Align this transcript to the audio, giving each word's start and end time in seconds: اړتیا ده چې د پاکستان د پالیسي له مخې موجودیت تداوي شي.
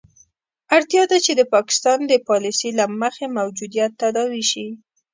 اړتیا 0.75 1.03
ده 1.11 1.17
چې 1.25 1.31
د 1.35 1.41
پاکستان 1.53 1.99
د 2.07 2.13
پالیسي 2.27 2.69
له 2.79 2.85
مخې 3.01 3.25
موجودیت 3.37 3.91
تداوي 4.01 4.43
شي. 4.51 4.67